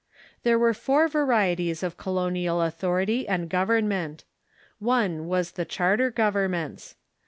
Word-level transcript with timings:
There 0.41 0.57
were 0.57 0.73
four 0.73 1.07
varieties 1.07 1.83
of 1.83 1.95
colonial 1.95 2.59
authority 2.63 3.27
and 3.27 3.47
govern 3.47 3.87
ment. 3.87 4.23
One 4.79 5.27
was 5.27 5.51
the 5.51 5.63
Charter 5.63 6.09
governments. 6.09 6.95